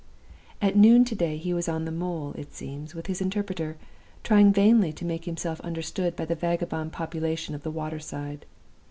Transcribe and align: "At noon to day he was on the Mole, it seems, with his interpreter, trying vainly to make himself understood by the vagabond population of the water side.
"At 0.63 0.75
noon 0.75 1.05
to 1.05 1.13
day 1.15 1.37
he 1.37 1.53
was 1.53 1.69
on 1.69 1.85
the 1.85 1.91
Mole, 1.91 2.33
it 2.35 2.55
seems, 2.55 2.95
with 2.95 3.05
his 3.05 3.21
interpreter, 3.21 3.77
trying 4.23 4.51
vainly 4.51 4.91
to 4.91 5.05
make 5.05 5.25
himself 5.25 5.61
understood 5.61 6.15
by 6.15 6.25
the 6.25 6.33
vagabond 6.33 6.91
population 6.91 7.53
of 7.53 7.61
the 7.61 7.69
water 7.69 7.99
side. 7.99 8.47